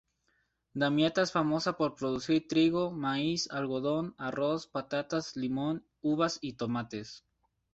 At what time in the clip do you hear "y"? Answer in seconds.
6.41-6.53